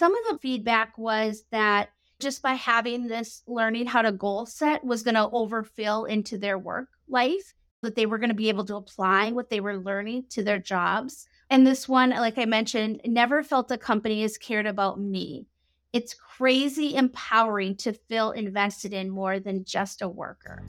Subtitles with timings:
[0.00, 1.90] some of the feedback was that
[2.20, 6.58] just by having this learning how to goal set was going to overfill into their
[6.58, 10.24] work life, that they were going to be able to apply what they were learning
[10.30, 11.28] to their jobs.
[11.50, 15.44] And this one, like I mentioned, never felt a company has cared about me.
[15.92, 20.62] It's crazy empowering to feel invested in more than just a worker.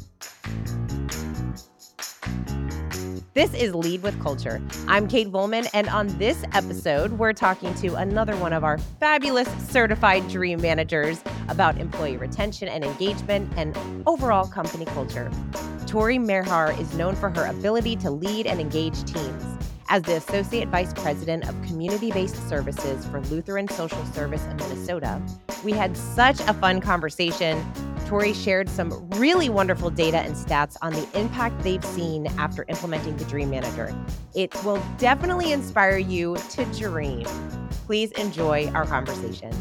[3.33, 4.61] This is Lead with Culture.
[4.89, 9.47] I'm Kate Volman, and on this episode, we're talking to another one of our fabulous
[9.69, 13.73] certified dream managers about employee retention and engagement and
[14.05, 15.31] overall company culture.
[15.87, 19.45] Tory Merhar is known for her ability to lead and engage teams.
[19.87, 25.21] As the Associate Vice President of Community Based Services for Lutheran Social Service of Minnesota,
[25.63, 27.63] we had such a fun conversation
[28.11, 33.15] Tory shared some really wonderful data and stats on the impact they've seen after implementing
[33.15, 33.95] the Dream Manager.
[34.35, 37.25] It will definitely inspire you to dream.
[37.85, 39.53] Please enjoy our conversation.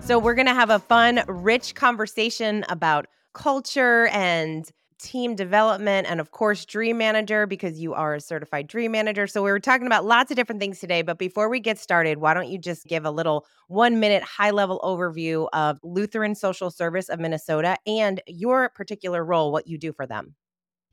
[0.00, 4.70] So, we're going to have a fun, rich conversation about culture and
[5.02, 9.26] team development, and of course, Dream Manager, because you are a certified Dream Manager.
[9.26, 11.02] So, we were talking about lots of different things today.
[11.02, 14.50] But before we get started, why don't you just give a little one minute high
[14.50, 19.92] level overview of Lutheran Social Service of Minnesota and your particular role, what you do
[19.92, 20.34] for them?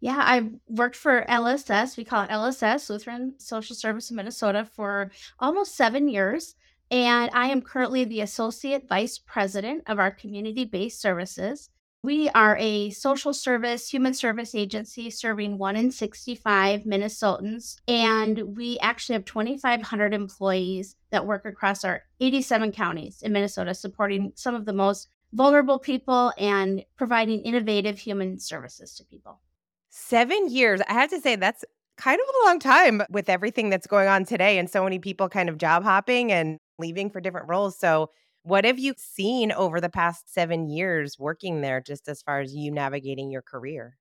[0.02, 1.98] Yeah, I've worked for LSS.
[1.98, 6.56] We call it LSS, Lutheran Social Service of Minnesota, for almost seven years.
[6.90, 11.70] And I am currently the Associate Vice President of our community based services.
[12.02, 17.76] We are a social service, human service agency serving one in 65 Minnesotans.
[17.90, 24.32] And we actually have 2,500 employees that work across our 87 counties in Minnesota, supporting
[24.36, 29.42] some of the most vulnerable people and providing innovative human services to people.
[29.90, 30.82] Seven years.
[30.88, 31.66] I have to say, that's
[31.98, 35.28] kind of a long time with everything that's going on today and so many people
[35.28, 37.78] kind of job hopping and leaving for different roles.
[37.78, 38.10] So,
[38.44, 42.54] what have you seen over the past seven years working there, just as far as
[42.56, 43.98] you navigating your career?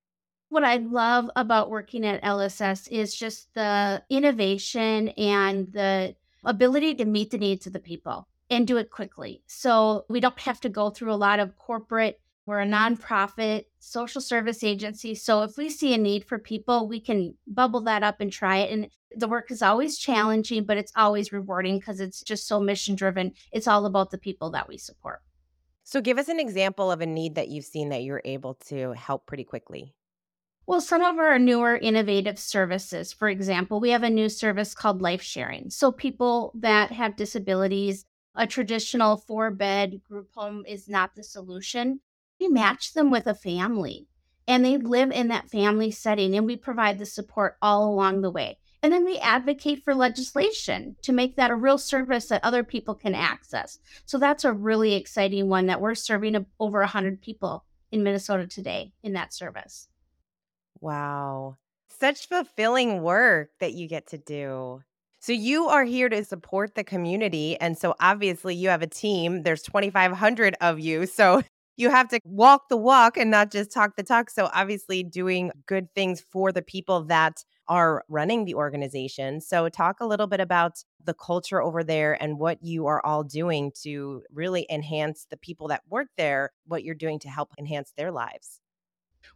[0.48, 7.04] What I love about working at LSS is just the innovation and the ability to
[7.04, 9.42] meet the needs of the people and do it quickly.
[9.46, 14.22] So we don't have to go through a lot of corporate we're a nonprofit social
[14.22, 15.14] service agency.
[15.14, 18.60] So if we see a need for people, we can bubble that up and try
[18.60, 18.72] it.
[18.72, 22.94] And the work is always challenging, but it's always rewarding because it's just so mission
[22.94, 23.32] driven.
[23.52, 25.20] It's all about the people that we support.
[25.84, 28.92] So give us an example of a need that you've seen that you're able to
[28.92, 29.94] help pretty quickly.
[30.66, 35.02] Well, some of our newer innovative services, for example, we have a new service called
[35.02, 35.68] life sharing.
[35.68, 42.00] So people that have disabilities, a traditional four bed group home is not the solution
[42.46, 44.06] match them with a family
[44.48, 48.30] and they live in that family setting and we provide the support all along the
[48.30, 48.58] way.
[48.82, 52.94] And then we advocate for legislation to make that a real service that other people
[52.94, 53.78] can access.
[54.06, 58.92] So that's a really exciting one that we're serving over 100 people in Minnesota today
[59.02, 59.88] in that service.
[60.80, 61.56] Wow.
[61.88, 64.82] Such fulfilling work that you get to do.
[65.20, 69.42] So you are here to support the community and so obviously you have a team.
[69.42, 71.06] There's 2500 of you.
[71.06, 71.42] So
[71.78, 74.28] you have to walk the walk and not just talk the talk.
[74.28, 79.40] So, obviously, doing good things for the people that are running the organization.
[79.40, 83.22] So, talk a little bit about the culture over there and what you are all
[83.22, 87.92] doing to really enhance the people that work there, what you're doing to help enhance
[87.96, 88.60] their lives.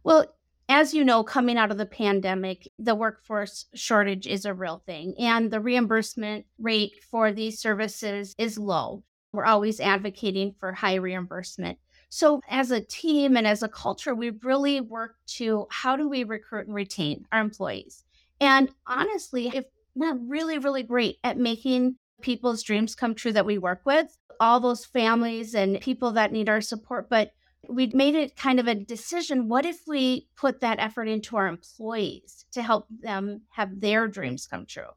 [0.03, 0.25] Well,
[0.67, 5.15] as you know, coming out of the pandemic, the workforce shortage is a real thing,
[5.17, 9.03] and the reimbursement rate for these services is low.
[9.31, 11.79] We're always advocating for high reimbursement.
[12.15, 16.23] So, as a team and as a culture, we really work to how do we
[16.23, 18.03] recruit and retain our employees?
[18.39, 19.65] And honestly, if
[19.95, 24.59] not really, really great at making people's dreams come true that we work with, all
[24.59, 27.09] those families and people that need our support.
[27.09, 27.31] But
[27.67, 31.47] we made it kind of a decision what if we put that effort into our
[31.47, 34.91] employees to help them have their dreams come true?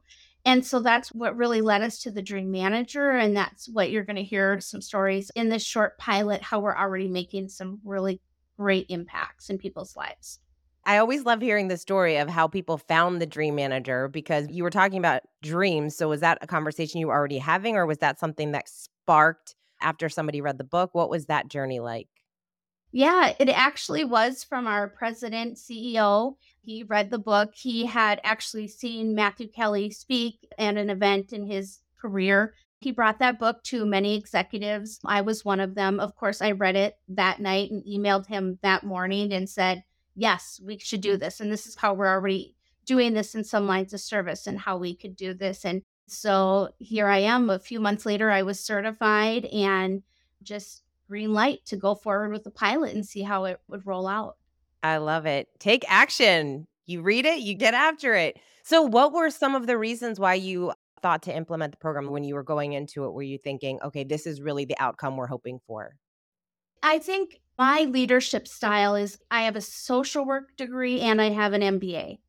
[0.47, 3.11] And so that's what really led us to the Dream Manager.
[3.11, 6.75] And that's what you're going to hear some stories in this short pilot, how we're
[6.75, 8.21] already making some really
[8.57, 10.39] great impacts in people's lives.
[10.85, 14.63] I always love hearing the story of how people found the dream manager because you
[14.63, 15.97] were talking about dreams.
[15.97, 19.53] So, was that a conversation you were already having, or was that something that sparked
[19.81, 20.91] after somebody read the book?
[20.93, 22.07] What was that journey like?
[22.97, 26.33] Yeah, it actually was from our president, CEO.
[26.63, 27.53] He read the book.
[27.53, 32.55] He had actually seen Matthew Kelly speak at an event in his career.
[32.79, 34.99] He brought that book to many executives.
[35.05, 35.99] I was one of them.
[35.99, 39.83] Of course, I read it that night and emailed him that morning and said,
[40.15, 41.39] Yes, we should do this.
[41.39, 42.55] And this is how we're already
[42.87, 45.65] doing this in some lines of service and how we could do this.
[45.65, 47.51] And So here I am.
[47.51, 50.01] A few months later, I was certified and
[50.41, 54.07] just green light to go forward with the pilot and see how it would roll
[54.07, 54.37] out.
[54.83, 55.47] I love it.
[55.59, 56.67] Take action.
[56.85, 58.39] You read it, you get after it.
[58.63, 62.23] So, what were some of the reasons why you thought to implement the program when
[62.23, 63.13] you were going into it?
[63.13, 65.95] Were you thinking, okay, this is really the outcome we're hoping for?
[66.83, 71.53] I think my leadership style is I have a social work degree and I have
[71.53, 72.19] an MBA.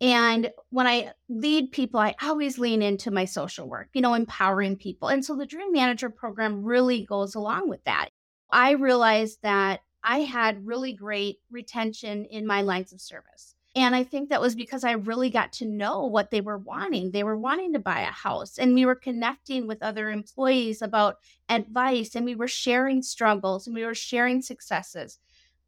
[0.00, 4.76] And when I lead people, I always lean into my social work, you know, empowering
[4.76, 5.08] people.
[5.08, 8.10] And so the Dream Manager program really goes along with that.
[8.54, 13.56] I realized that I had really great retention in my lines of service.
[13.74, 17.10] And I think that was because I really got to know what they were wanting.
[17.10, 21.16] They were wanting to buy a house, and we were connecting with other employees about
[21.48, 25.18] advice, and we were sharing struggles and we were sharing successes.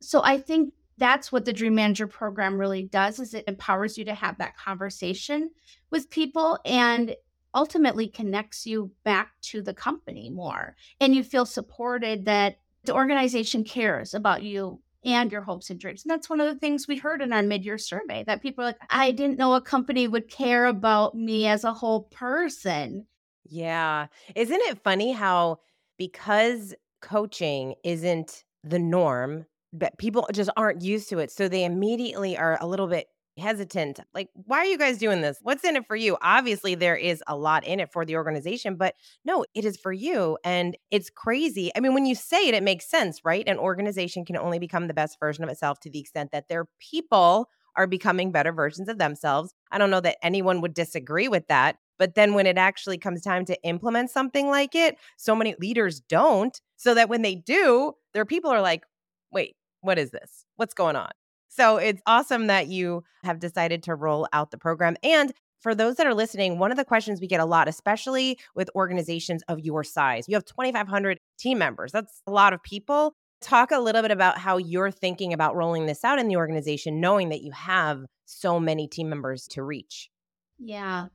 [0.00, 4.04] So I think that's what the Dream Manager program really does is it empowers you
[4.04, 5.50] to have that conversation
[5.90, 7.16] with people and
[7.52, 10.76] ultimately connects you back to the company more.
[11.00, 16.04] And you feel supported that the organization cares about you and your hopes and dreams.
[16.04, 18.64] And that's one of the things we heard in our mid year survey that people
[18.64, 23.06] are like, I didn't know a company would care about me as a whole person.
[23.44, 24.06] Yeah.
[24.34, 25.60] Isn't it funny how
[25.98, 31.30] because coaching isn't the norm, but people just aren't used to it.
[31.30, 33.06] So they immediately are a little bit
[33.38, 34.00] hesitant.
[34.14, 35.38] Like, why are you guys doing this?
[35.42, 36.16] What's in it for you?
[36.22, 38.94] Obviously, there is a lot in it for the organization, but
[39.24, 40.38] no, it is for you.
[40.44, 41.70] And it's crazy.
[41.76, 43.46] I mean, when you say it, it makes sense, right?
[43.46, 46.66] An organization can only become the best version of itself to the extent that their
[46.80, 49.52] people are becoming better versions of themselves.
[49.70, 51.76] I don't know that anyone would disagree with that.
[51.98, 56.00] But then when it actually comes time to implement something like it, so many leaders
[56.00, 56.58] don't.
[56.76, 58.84] So that when they do, their people are like,
[59.30, 60.44] wait, what is this?
[60.56, 61.10] What's going on?
[61.48, 64.96] So it's awesome that you have decided to roll out the program.
[65.02, 68.38] And for those that are listening, one of the questions we get a lot, especially
[68.54, 71.92] with organizations of your size, you have 2,500 team members.
[71.92, 73.14] That's a lot of people.
[73.40, 77.00] Talk a little bit about how you're thinking about rolling this out in the organization,
[77.00, 80.10] knowing that you have so many team members to reach.
[80.58, 81.06] Yeah.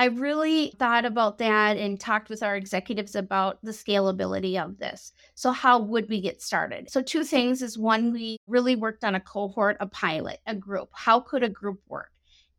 [0.00, 5.12] I really thought about that and talked with our executives about the scalability of this.
[5.34, 6.90] So, how would we get started?
[6.90, 10.88] So, two things is one, we really worked on a cohort, a pilot, a group.
[10.94, 12.12] How could a group work?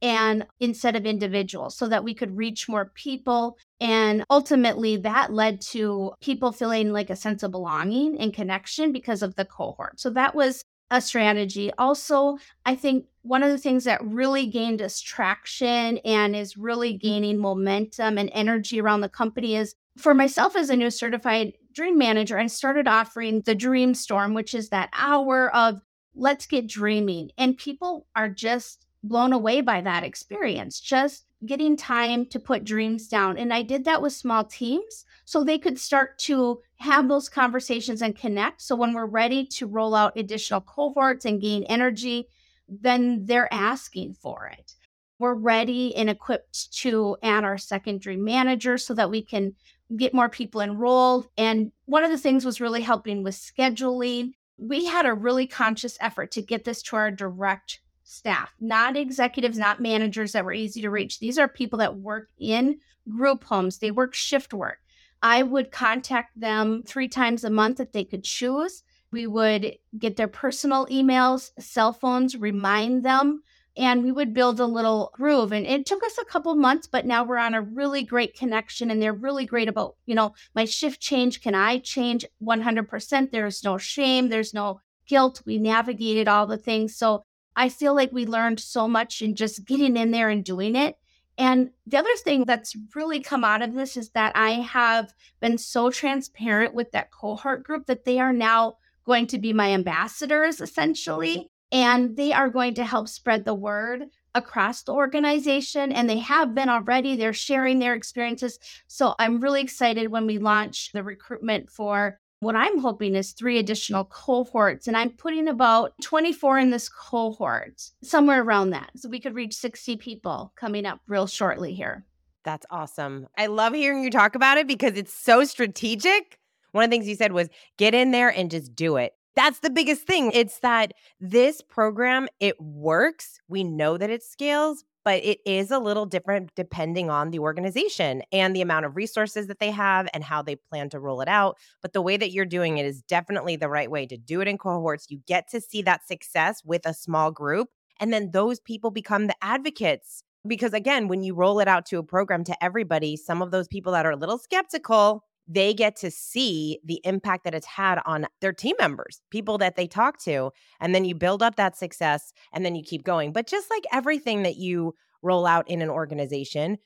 [0.03, 3.57] And instead of individuals, so that we could reach more people.
[3.79, 9.23] And ultimately, that led to people feeling like a sense of belonging and connection because
[9.23, 9.99] of the cohort.
[9.99, 11.71] So, that was a strategy.
[11.79, 16.91] Also, I think one of the things that really gained us traction and is really
[16.91, 17.07] mm-hmm.
[17.07, 21.97] gaining momentum and energy around the company is for myself as a new certified dream
[21.97, 25.81] manager, I started offering the Dream Storm, which is that hour of
[26.15, 27.31] let's get dreaming.
[27.37, 33.07] And people are just blown away by that experience, just getting time to put dreams
[33.07, 33.37] down.
[33.37, 38.01] And I did that with small teams so they could start to have those conversations
[38.01, 38.61] and connect.
[38.61, 42.27] So when we're ready to roll out additional cohorts and gain energy,
[42.71, 44.73] then they're asking for it.
[45.19, 49.53] We're ready and equipped to add our secondary manager so that we can
[49.95, 51.27] get more people enrolled.
[51.37, 54.31] And one of the things was really helping with scheduling.
[54.57, 59.57] We had a really conscious effort to get this to our direct staff, not executives,
[59.57, 61.19] not managers that were easy to reach.
[61.19, 62.79] These are people that work in
[63.09, 64.79] group homes, they work shift work.
[65.21, 68.83] I would contact them three times a month if they could choose.
[69.11, 73.43] We would get their personal emails, cell phones, remind them,
[73.77, 75.51] and we would build a little groove.
[75.51, 78.91] And it took us a couple months, but now we're on a really great connection
[78.91, 81.41] and they're really great about, you know, my shift change.
[81.41, 83.31] Can I change 100%?
[83.31, 85.41] There's no shame, there's no guilt.
[85.45, 86.95] We navigated all the things.
[86.95, 87.23] So
[87.55, 90.97] I feel like we learned so much in just getting in there and doing it.
[91.37, 95.57] And the other thing that's really come out of this is that I have been
[95.57, 98.75] so transparent with that cohort group that they are now
[99.11, 101.45] going to be my ambassadors essentially.
[101.69, 105.91] And they are going to help spread the word across the organization.
[105.91, 107.17] And they have been already.
[107.17, 108.57] They're sharing their experiences.
[108.87, 113.59] So I'm really excited when we launch the recruitment for what I'm hoping is three
[113.59, 114.87] additional cohorts.
[114.87, 118.91] And I'm putting about 24 in this cohort, somewhere around that.
[118.95, 122.05] So we could reach 60 people coming up real shortly here.
[122.45, 123.27] That's awesome.
[123.37, 126.39] I love hearing you talk about it because it's so strategic
[126.71, 129.13] one of the things you said was get in there and just do it.
[129.35, 130.31] That's the biggest thing.
[130.33, 133.39] It's that this program, it works.
[133.47, 138.23] We know that it scales, but it is a little different depending on the organization
[138.33, 141.29] and the amount of resources that they have and how they plan to roll it
[141.29, 141.57] out.
[141.81, 144.49] But the way that you're doing it is definitely the right way to do it
[144.49, 145.07] in cohorts.
[145.09, 147.69] You get to see that success with a small group,
[148.01, 151.99] and then those people become the advocates Because again, when you roll it out to
[151.99, 155.95] a program to everybody, some of those people that are a little skeptical, they get
[155.97, 160.21] to see the impact that it's had on their team members, people that they talk
[160.23, 160.51] to.
[160.79, 163.33] And then you build up that success and then you keep going.
[163.33, 166.77] But just like everything that you roll out in an organization,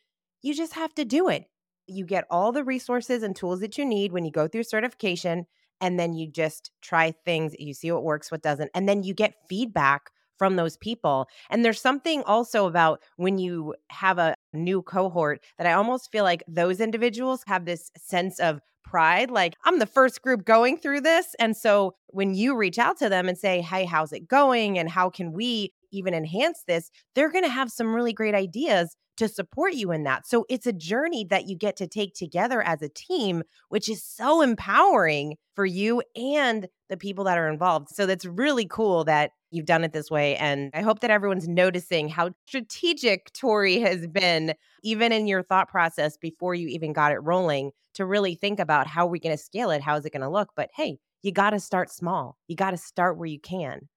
[0.42, 1.46] you just have to do it.
[1.88, 5.46] You get all the resources and tools that you need when you go through certification.
[5.82, 8.72] And then you just try things, you see what works, what doesn't.
[8.74, 11.27] And then you get feedback from those people.
[11.50, 16.24] And there's something also about when you have a new cohort that I almost feel
[16.24, 21.01] like those individuals have this sense of pride like I'm the first group going through
[21.01, 24.77] this and so when you reach out to them and say hey how's it going
[24.77, 28.96] and how can we even enhance this they're going to have some really great ideas
[29.18, 30.28] to support you in that.
[30.28, 34.04] So it's a journey that you get to take together as a team, which is
[34.04, 37.90] so empowering for you and the people that are involved.
[37.90, 40.36] So that's really cool that you've done it this way.
[40.36, 45.70] And I hope that everyone's noticing how strategic Tory has been, even in your thought
[45.70, 49.36] process before you even got it rolling, to really think about how are we going
[49.36, 49.82] to scale it?
[49.82, 50.50] How is it going to look?
[50.56, 52.38] But hey, you got to start small.
[52.48, 53.88] You got to start where you can.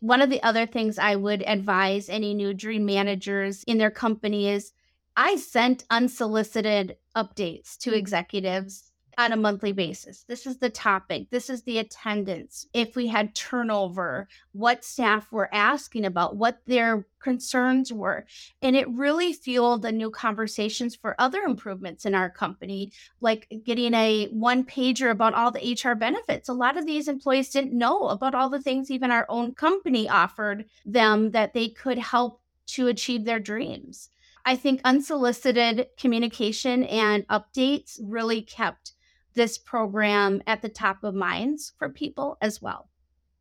[0.00, 4.48] One of the other things I would advise any new dream managers in their company
[4.48, 4.72] is
[5.16, 7.96] I sent unsolicited updates to mm.
[7.96, 10.24] executives on a monthly basis.
[10.24, 11.30] This is the topic.
[11.30, 12.66] This is the attendance.
[12.72, 18.24] If we had turnover, what staff were asking about, what their concerns were.
[18.62, 23.94] And it really fueled the new conversations for other improvements in our company, like getting
[23.94, 26.48] a one pager about all the HR benefits.
[26.48, 30.08] A lot of these employees didn't know about all the things even our own company
[30.08, 34.10] offered them that they could help to achieve their dreams.
[34.44, 38.92] I think unsolicited communication and updates really kept
[39.40, 42.90] this program at the top of minds for people as well.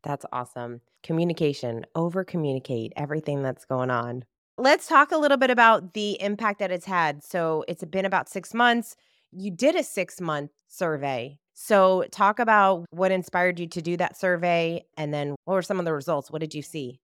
[0.02, 0.80] That's awesome.
[1.04, 4.24] Communication, over communicate everything that's going on.
[4.58, 7.22] Let's talk a little bit about the impact that it's had.
[7.22, 8.96] So, it's been about six months.
[9.34, 11.38] You did a six month survey.
[11.54, 15.80] So, talk about what inspired you to do that survey and then what were some
[15.80, 16.32] of the results?
[16.32, 17.02] What did you see?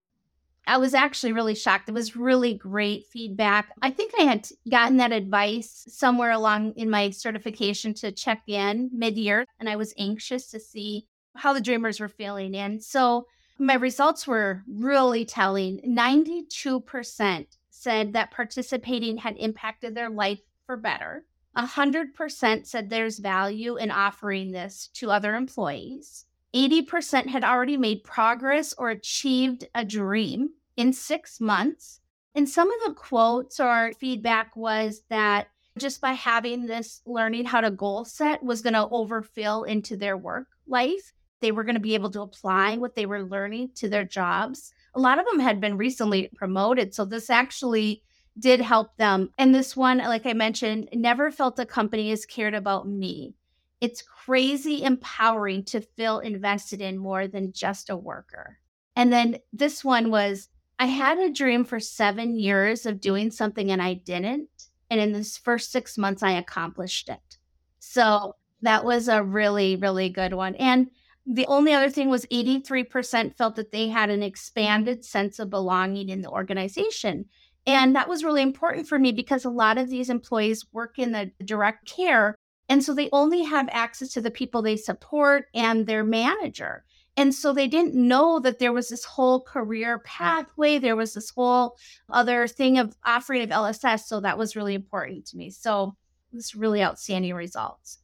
[0.68, 1.90] I was actually really shocked.
[1.90, 3.70] It was really great feedback.
[3.82, 8.90] I think I had gotten that advice somewhere along in my certification to check in
[8.94, 12.56] mid year, and I was anxious to see how the dreamers were feeling.
[12.56, 13.28] And so
[13.60, 21.26] my results were really telling 92% said that participating had impacted their life for better.
[21.56, 26.26] 100% said there's value in offering this to other employees.
[26.56, 32.00] 80% had already made progress or achieved a dream in six months.
[32.34, 35.48] And some of the quotes or feedback was that
[35.78, 40.16] just by having this learning how to goal set was going to overfill into their
[40.16, 41.12] work life.
[41.42, 44.74] They were going to be able to apply what they were learning to their jobs.
[44.94, 46.94] A lot of them had been recently promoted.
[46.94, 48.02] So this actually
[48.40, 49.30] did help them.
[49.38, 53.34] And this one, like I mentioned, never felt the company as cared about me.
[53.82, 58.60] It's crazy empowering to feel invested in more than just a worker.
[58.96, 63.72] And then this one was I had a dream for seven years of doing something
[63.72, 64.50] and I didn't.
[64.90, 67.38] And in this first six months, I accomplished it.
[67.80, 70.56] So that was a really, really good one.
[70.56, 70.90] And
[71.26, 76.10] the only other thing was 83% felt that they had an expanded sense of belonging
[76.10, 77.26] in the organization.
[77.66, 81.12] And that was really important for me because a lot of these employees work in
[81.12, 82.36] the direct care
[82.70, 86.84] and so they only have access to the people they support and their manager.
[87.18, 90.80] And so they didn't know that there was this whole career pathway.
[90.80, 91.78] There was this whole
[92.10, 94.02] other thing of offering of LSS.
[94.02, 95.50] So that was really important to me.
[95.50, 95.96] So
[96.34, 98.00] it was really outstanding results.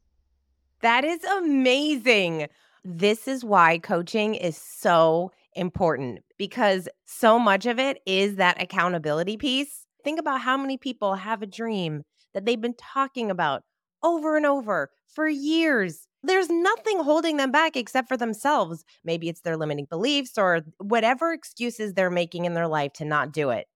[0.81, 2.47] That is amazing.
[2.85, 9.35] This is why coaching is so important because so much of it is that accountability
[9.37, 9.85] piece.
[10.03, 12.03] Think about how many people have a dream
[12.33, 13.63] that they've been talking about
[14.03, 16.07] over and over for years.
[16.23, 18.85] There's nothing holding them back except for themselves.
[19.03, 23.33] Maybe it's their limiting beliefs or whatever excuses they're making in their life to not
[23.33, 23.67] do it.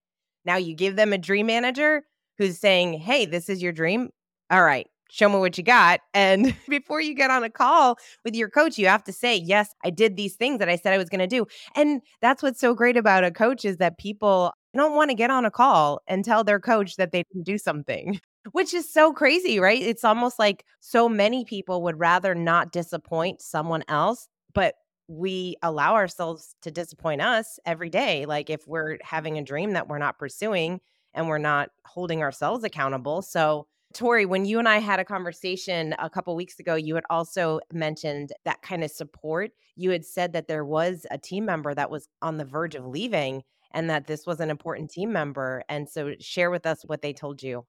[0.46, 2.04] Now you give them a dream manager
[2.38, 4.10] who's saying, Hey, this is your dream.
[4.52, 6.02] All right, show me what you got.
[6.14, 9.74] And before you get on a call with your coach, you have to say, Yes,
[9.84, 11.48] I did these things that I said I was going to do.
[11.76, 15.32] And that's what's so great about a coach is that people don't want to get
[15.32, 18.20] on a call and tell their coach that they didn't do something
[18.52, 19.82] which is so crazy, right?
[19.82, 24.76] It's almost like so many people would rather not disappoint someone else, but
[25.08, 28.26] we allow ourselves to disappoint us every day.
[28.26, 30.80] Like if we're having a dream that we're not pursuing
[31.14, 33.22] and we're not holding ourselves accountable.
[33.22, 37.06] So, Tory, when you and I had a conversation a couple weeks ago, you had
[37.10, 39.52] also mentioned that kind of support.
[39.76, 42.86] You had said that there was a team member that was on the verge of
[42.86, 43.44] leaving
[43.76, 45.64] and that this was an important team member.
[45.70, 47.66] And so share with us what they told you.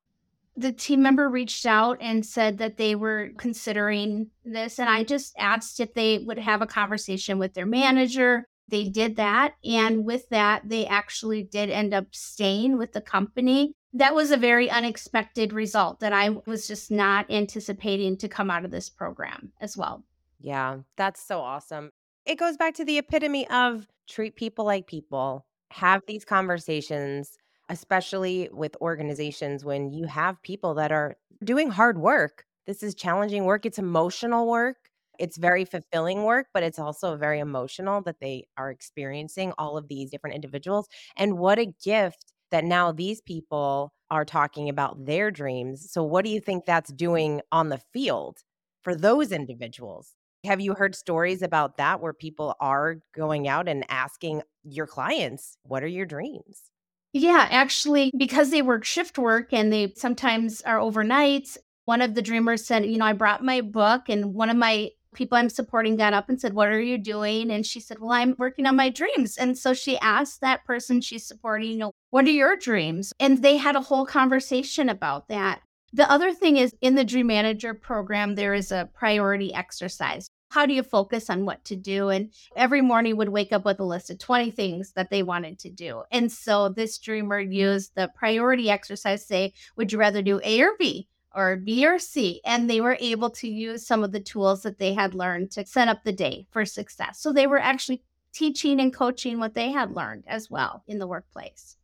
[0.57, 4.79] The team member reached out and said that they were considering this.
[4.79, 8.47] And I just asked if they would have a conversation with their manager.
[8.69, 9.55] They did that.
[9.65, 13.75] And with that, they actually did end up staying with the company.
[13.93, 18.65] That was a very unexpected result that I was just not anticipating to come out
[18.65, 20.05] of this program as well.
[20.41, 21.91] Yeah, that's so awesome.
[22.25, 27.37] It goes back to the epitome of treat people like people, have these conversations,
[27.69, 32.45] especially with organizations when you have people that are doing hard work.
[32.67, 34.77] This is challenging work, it's emotional work.
[35.19, 39.89] It's very fulfilling work, but it's also very emotional that they are experiencing all of
[39.89, 40.89] these different individuals.
[41.17, 45.91] And what a gift that now these people are talking about their dreams.
[45.91, 48.39] So, what do you think that's doing on the field
[48.83, 50.16] for those individuals?
[50.47, 55.59] Have you heard stories about that where people are going out and asking your clients,
[55.63, 56.71] what are your dreams?
[57.13, 62.23] Yeah, actually, because they work shift work and they sometimes are overnights, one of the
[62.23, 65.97] dreamers said, You know, I brought my book, and one of my people I'm supporting
[65.97, 67.51] got up and said, What are you doing?
[67.51, 69.39] And she said, Well, I'm working on my dreams.
[69.39, 73.13] And so she asked that person she's supporting, You know, what are your dreams?
[73.19, 75.63] And they had a whole conversation about that.
[75.93, 80.67] The other thing is in the Dream Manager program, there is a priority exercise how
[80.67, 82.09] do you focus on what to do?
[82.09, 85.59] And every morning would wake up with a list of 20 things that they wanted
[85.61, 86.03] to do.
[86.11, 90.73] And so this dreamer used the priority exercise, say, would you rather do A or
[90.79, 91.09] B?
[91.35, 94.79] Or B or C, and they were able to use some of the tools that
[94.79, 97.21] they had learned to set up the day for success.
[97.21, 101.07] So they were actually teaching and coaching what they had learned as well in the
[101.07, 101.77] workplace.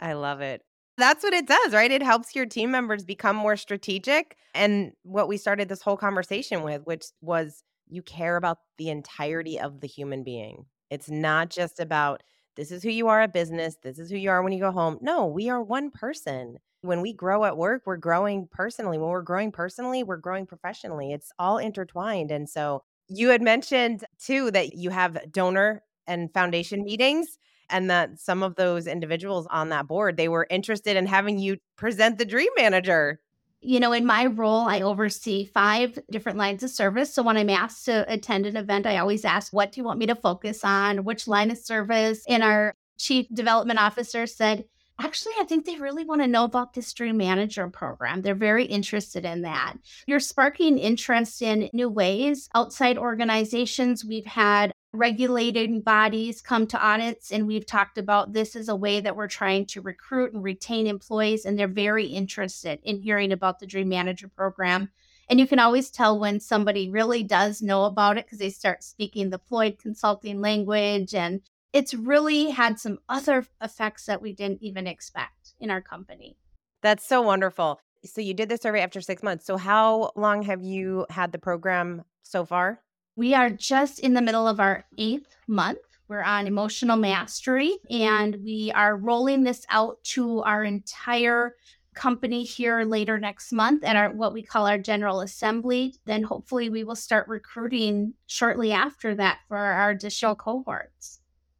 [0.00, 0.62] I love it.
[0.96, 1.92] That's what it does, right?
[1.92, 4.36] It helps your team members become more strategic.
[4.52, 9.58] And what we started this whole conversation with, which was you care about the entirety
[9.58, 10.66] of the human being.
[10.90, 11.60] It's not mm-hmm.
[11.60, 12.22] just about
[12.56, 14.72] this is who you are at business, this is who you are when you go
[14.72, 14.98] home.
[15.00, 16.56] No, we are one person.
[16.80, 18.98] When we grow at work, we're growing personally.
[18.98, 21.12] When we're growing personally, we're growing professionally.
[21.12, 22.30] It's all intertwined.
[22.30, 27.38] And so you had mentioned too that you have donor and foundation meetings
[27.70, 31.56] and that some of those individuals on that board they were interested in having you
[31.76, 33.20] present the dream manager
[33.60, 37.12] you know, in my role, I oversee five different lines of service.
[37.12, 39.98] So when I'm asked to attend an event, I always ask, what do you want
[39.98, 41.04] me to focus on?
[41.04, 42.22] Which line of service?
[42.28, 44.64] And our chief development officer said,
[45.00, 48.22] Actually, I think they really want to know about this Dream Manager program.
[48.22, 49.74] They're very interested in that.
[50.06, 52.48] You're sparking interest in new ways.
[52.54, 58.68] Outside organizations, we've had regulated bodies come to audits and we've talked about this as
[58.68, 62.98] a way that we're trying to recruit and retain employees and they're very interested in
[62.98, 64.88] hearing about the dream manager program
[65.28, 68.82] and you can always tell when somebody really does know about it because they start
[68.82, 74.62] speaking the floyd consulting language and it's really had some other effects that we didn't
[74.62, 76.36] even expect in our company
[76.82, 80.62] that's so wonderful so you did the survey after six months so how long have
[80.62, 82.80] you had the program so far
[83.18, 85.80] we are just in the middle of our eighth month.
[86.06, 91.56] We're on emotional mastery and we are rolling this out to our entire
[91.94, 95.96] company here later next month at our what we call our general assembly.
[96.04, 101.18] Then hopefully we will start recruiting shortly after that for our additional cohorts.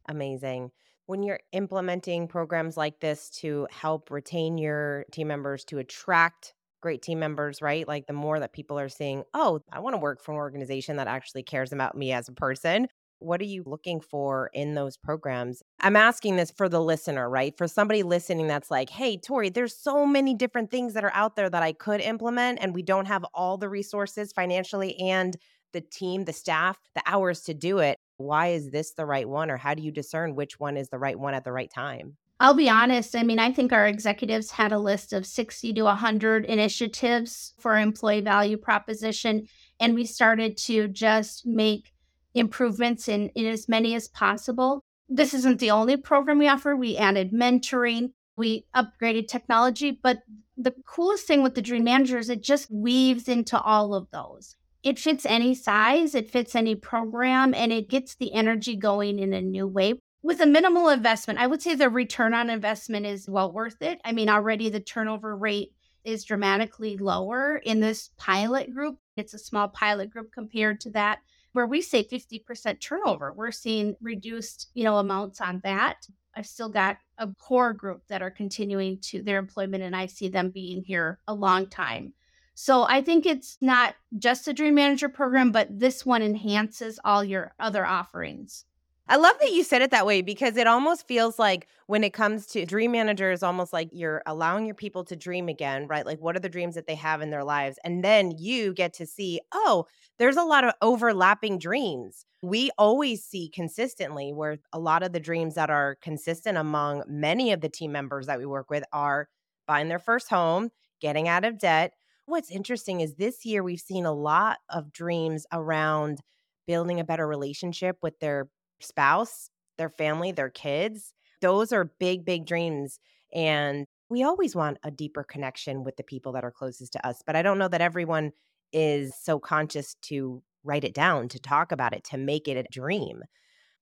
[0.09, 0.71] Amazing.
[1.05, 7.01] When you're implementing programs like this to help retain your team members to attract great
[7.01, 7.87] team members, right?
[7.87, 10.97] Like the more that people are saying, oh, I want to work for an organization
[10.97, 12.87] that actually cares about me as a person.
[13.21, 15.61] What are you looking for in those programs?
[15.81, 17.57] I'm asking this for the listener, right?
[17.57, 21.35] For somebody listening that's like, hey, Tory, there's so many different things that are out
[21.35, 25.35] there that I could implement, and we don't have all the resources financially and
[25.73, 27.97] the team, the staff, the hours to do it.
[28.19, 29.49] Why is this the right one?
[29.49, 32.17] Or how do you discern which one is the right one at the right time?
[32.41, 33.15] I'll be honest.
[33.15, 37.77] I mean, I think our executives had a list of 60 to 100 initiatives for
[37.77, 39.47] employee value proposition.
[39.79, 41.93] And we started to just make
[42.33, 44.83] improvements in, in as many as possible.
[45.07, 46.75] This isn't the only program we offer.
[46.75, 49.91] We added mentoring, we upgraded technology.
[49.91, 50.19] But
[50.57, 54.57] the coolest thing with the Dream Manager is it just weaves into all of those.
[54.83, 59.33] It fits any size, it fits any program, and it gets the energy going in
[59.33, 63.29] a new way with a minimal investment, I would say the return on investment is
[63.29, 64.01] well worth it.
[64.03, 68.97] I mean, already the turnover rate is dramatically lower in this pilot group.
[69.15, 71.19] It's a small pilot group compared to that
[71.53, 73.33] where we say 50% turnover.
[73.33, 76.07] We're seeing reduced, you know, amounts on that.
[76.35, 80.29] I've still got a core group that are continuing to their employment and I see
[80.29, 82.13] them being here a long time.
[82.61, 87.23] So I think it's not just a dream manager program, but this one enhances all
[87.23, 88.65] your other offerings.
[89.07, 92.11] I love that you said it that way because it almost feels like when it
[92.11, 96.05] comes to dream managers, almost like you're allowing your people to dream again, right?
[96.05, 97.79] Like, what are the dreams that they have in their lives?
[97.85, 99.85] And then you get to see, oh,
[100.17, 102.25] there's a lot of overlapping dreams.
[102.41, 107.53] We always see consistently where a lot of the dreams that are consistent among many
[107.53, 109.29] of the team members that we work with are
[109.65, 111.93] buying their first home, getting out of debt.
[112.29, 116.19] What's interesting is this year we've seen a lot of dreams around
[116.67, 121.11] building a better relationship with their spouse, their family, their kids.
[121.41, 122.99] Those are big, big dreams.
[123.33, 127.23] And we always want a deeper connection with the people that are closest to us.
[127.25, 128.31] But I don't know that everyone
[128.71, 132.63] is so conscious to write it down, to talk about it, to make it a
[132.71, 133.23] dream.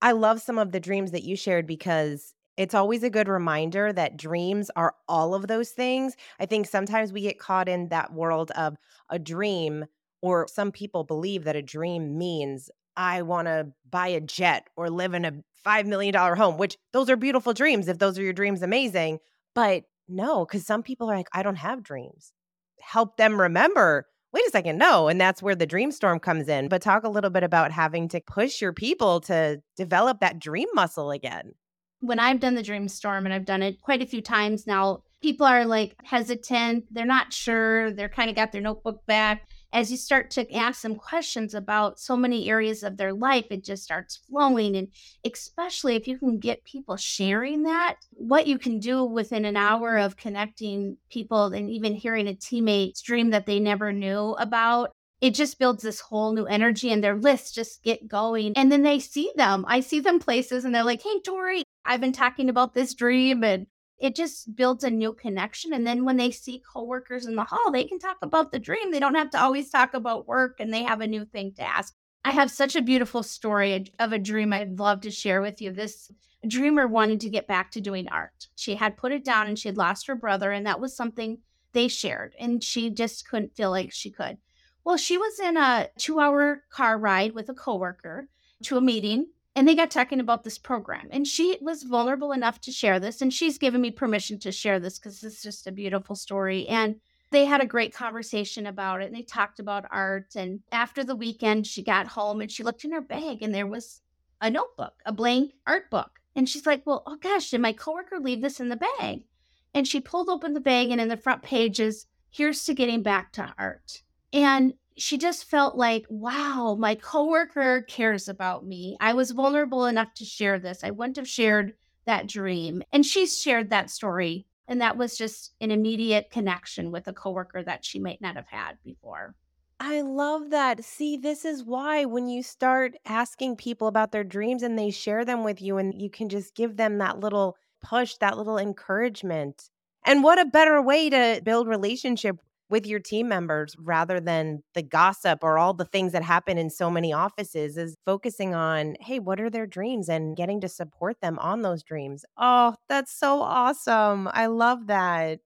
[0.01, 3.93] I love some of the dreams that you shared because it's always a good reminder
[3.93, 6.15] that dreams are all of those things.
[6.39, 8.75] I think sometimes we get caught in that world of
[9.09, 9.85] a dream,
[10.21, 14.89] or some people believe that a dream means I want to buy a jet or
[14.89, 15.33] live in a
[15.65, 17.87] $5 million home, which those are beautiful dreams.
[17.87, 19.19] If those are your dreams, amazing.
[19.53, 22.33] But no, because some people are like, I don't have dreams.
[22.81, 25.09] Help them remember, wait a second, no.
[25.09, 26.69] And that's where the dream storm comes in.
[26.69, 30.67] But talk a little bit about having to push your people to develop that dream
[30.73, 31.53] muscle again.
[31.99, 35.03] When I've done the dream storm, and I've done it quite a few times now,
[35.21, 36.85] people are like hesitant.
[36.91, 37.91] They're not sure.
[37.91, 41.99] They're kind of got their notebook back as you start to ask them questions about
[41.99, 44.75] so many areas of their life, it just starts flowing.
[44.75, 44.87] And
[45.25, 49.97] especially if you can get people sharing that, what you can do within an hour
[49.97, 54.91] of connecting people and even hearing a teammate's dream that they never knew about.
[55.19, 58.53] It just builds this whole new energy and their lists just get going.
[58.55, 59.65] And then they see them.
[59.67, 63.43] I see them places and they're like, hey, Tory, I've been talking about this dream
[63.43, 65.73] and it just builds a new connection.
[65.73, 68.91] And then when they see coworkers in the hall, they can talk about the dream.
[68.91, 71.63] They don't have to always talk about work and they have a new thing to
[71.63, 71.95] ask.
[72.23, 75.71] I have such a beautiful story of a dream I'd love to share with you.
[75.71, 76.11] This
[76.45, 78.47] dreamer wanted to get back to doing art.
[78.55, 81.39] She had put it down and she had lost her brother, and that was something
[81.71, 84.37] they shared, and she just couldn't feel like she could.
[84.87, 88.29] Well, she was in a two hour car ride with a coworker
[88.63, 92.61] to a meeting and they got talking about this program and she was vulnerable enough
[92.61, 95.73] to share this and she's given me permission to share this because it's just a
[95.73, 96.95] beautiful story and
[97.31, 101.17] they had a great conversation about it and they talked about art and after the
[101.17, 103.99] weekend she got home and she looked in her bag and there was
[104.39, 108.21] a notebook a blank art book and she's like well oh gosh did my coworker
[108.21, 109.25] leave this in the bag?
[109.73, 113.33] And she pulled open the bag and in the front pages here's to getting back
[113.33, 118.97] to art and she just felt like, wow, my coworker cares about me.
[118.99, 120.83] I was vulnerable enough to share this.
[120.83, 121.73] I wouldn't have shared
[122.05, 122.81] that dream.
[122.91, 124.47] And she shared that story.
[124.67, 128.47] And that was just an immediate connection with a coworker that she might not have
[128.47, 129.35] had before.
[129.79, 130.83] I love that.
[130.83, 135.23] See, this is why when you start asking people about their dreams and they share
[135.23, 139.69] them with you, and you can just give them that little push, that little encouragement.
[140.03, 142.37] And what a better way to build relationship
[142.69, 146.69] with your team members rather than the gossip or all the things that happen in
[146.69, 150.09] so many offices is focusing on hey what are their dreams?
[150.09, 152.23] and getting to support them on those dreams.
[152.37, 154.29] Oh that's so awesome.
[154.31, 155.39] I love that.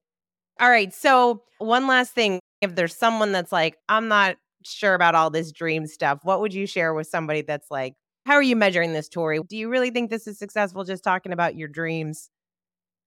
[0.60, 5.14] All right so one last thing if there's someone that's like i'm not sure about
[5.14, 8.54] all this dream stuff what would you share with somebody that's like how are you
[8.56, 9.40] measuring this tory?
[9.48, 12.30] Do you really think this is successful just talking about your dreams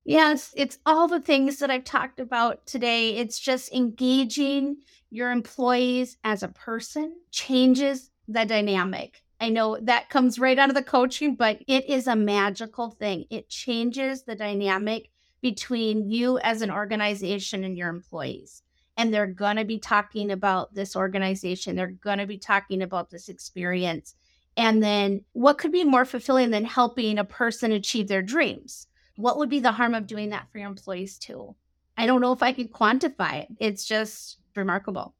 [0.05, 3.17] Yes, it's all the things that I've talked about today.
[3.17, 4.77] It's just engaging
[5.09, 9.23] your employees as a person changes the dynamic.
[9.41, 13.25] I know that comes right out of the coaching, but it is a magical thing.
[13.31, 15.09] It changes the dynamic
[15.41, 18.61] between you as an organization and your employees.
[18.97, 23.09] And they're going to be talking about this organization, they're going to be talking about
[23.09, 24.15] this experience.
[24.55, 28.87] And then what could be more fulfilling than helping a person achieve their dreams?
[29.15, 31.55] What would be the harm of doing that for your employees too?
[31.97, 33.47] I don't know if I can quantify it.
[33.59, 35.15] It's just remarkable.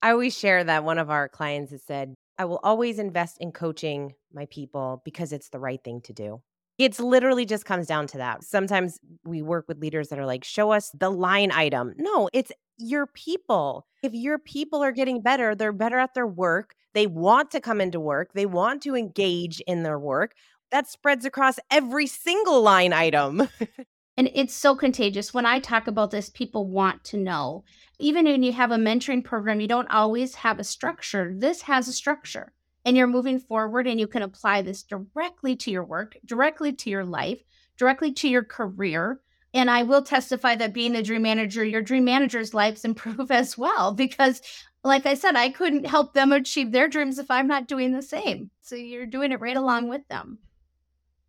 [0.00, 3.52] I always share that one of our clients has said, I will always invest in
[3.52, 6.40] coaching my people because it's the right thing to do.
[6.78, 8.44] It's literally just comes down to that.
[8.44, 11.94] Sometimes we work with leaders that are like, show us the line item.
[11.98, 13.86] No, it's your people.
[14.04, 16.76] If your people are getting better, they're better at their work.
[16.94, 18.32] They want to come into work.
[18.32, 20.34] They want to engage in their work
[20.70, 23.48] that spreads across every single line item.
[24.16, 25.32] and it's so contagious.
[25.32, 27.64] When I talk about this, people want to know.
[27.98, 31.34] Even when you have a mentoring program, you don't always have a structure.
[31.36, 32.52] This has a structure,
[32.84, 36.90] and you're moving forward, and you can apply this directly to your work, directly to
[36.90, 37.40] your life,
[37.76, 39.20] directly to your career.
[39.54, 43.56] And I will testify that being a dream manager, your dream manager's lives improve as
[43.56, 44.42] well because
[44.84, 48.02] like I said, I couldn't help them achieve their dreams if I'm not doing the
[48.02, 48.50] same.
[48.62, 50.38] So you're doing it right along with them.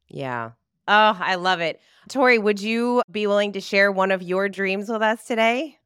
[0.09, 0.51] Yeah.
[0.87, 1.79] Oh, I love it.
[2.09, 5.77] Tory, would you be willing to share one of your dreams with us today?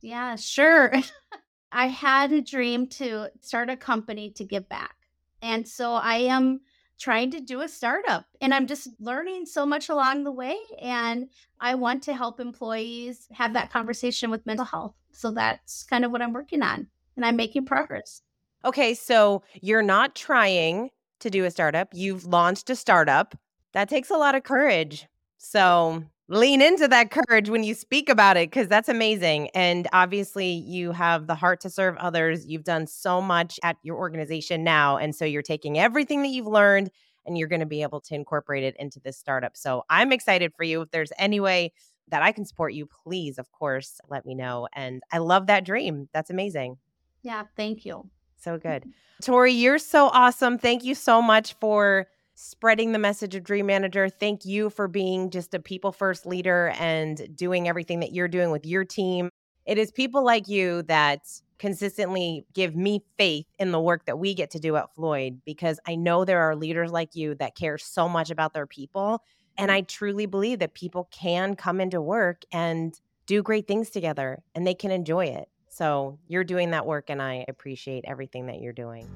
[0.00, 0.92] Yeah, sure.
[1.72, 4.96] I had a dream to start a company to give back.
[5.42, 6.60] And so I am
[6.98, 10.56] trying to do a startup and I'm just learning so much along the way.
[10.80, 11.28] And
[11.60, 14.94] I want to help employees have that conversation with mental health.
[15.12, 16.86] So that's kind of what I'm working on
[17.16, 18.22] and I'm making progress.
[18.64, 18.94] Okay.
[18.94, 23.36] So you're not trying to do a startup, you've launched a startup.
[23.76, 25.06] That takes a lot of courage.
[25.36, 29.50] So lean into that courage when you speak about it because that's amazing.
[29.50, 32.46] And obviously, you have the heart to serve others.
[32.46, 34.96] You've done so much at your organization now.
[34.96, 36.90] And so you're taking everything that you've learned
[37.26, 39.58] and you're going to be able to incorporate it into this startup.
[39.58, 40.80] So I'm excited for you.
[40.80, 41.74] If there's any way
[42.08, 44.68] that I can support you, please, of course, let me know.
[44.72, 46.08] And I love that dream.
[46.14, 46.78] That's amazing.
[47.20, 48.08] Yeah, thank you.
[48.38, 48.86] So good.
[49.20, 50.56] Tory, you're so awesome.
[50.56, 54.10] Thank you so much for spreading the message of Dream Manager.
[54.10, 58.50] Thank you for being just a people first leader and doing everything that you're doing
[58.50, 59.30] with your team.
[59.64, 61.20] It is people like you that
[61.58, 65.80] consistently give me faith in the work that we get to do at Floyd because
[65.86, 69.22] I know there are leaders like you that care so much about their people.
[69.56, 72.94] And I truly believe that people can come into work and
[73.24, 75.48] do great things together and they can enjoy it.
[75.70, 79.06] So you're doing that work, and I appreciate everything that you're doing.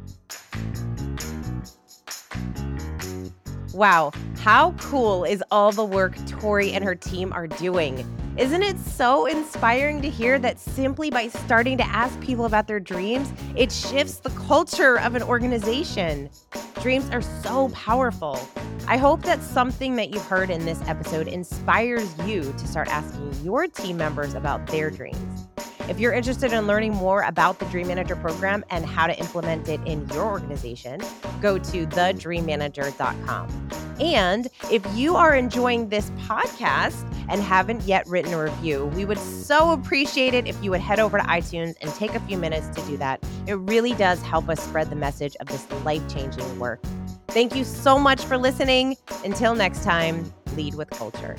[3.72, 8.04] Wow, how cool is all the work Tory and her team are doing?
[8.36, 12.80] Isn't it so inspiring to hear that simply by starting to ask people about their
[12.80, 16.30] dreams, it shifts the culture of an organization?
[16.82, 18.40] Dreams are so powerful.
[18.88, 23.32] I hope that something that you've heard in this episode inspires you to start asking
[23.44, 25.39] your team members about their dreams.
[25.90, 29.68] If you're interested in learning more about the Dream Manager program and how to implement
[29.68, 31.00] it in your organization,
[31.42, 33.68] go to thedreammanager.com.
[33.98, 39.18] And if you are enjoying this podcast and haven't yet written a review, we would
[39.18, 42.68] so appreciate it if you would head over to iTunes and take a few minutes
[42.68, 43.20] to do that.
[43.48, 46.80] It really does help us spread the message of this life changing work.
[47.26, 48.96] Thank you so much for listening.
[49.24, 51.36] Until next time, lead with culture.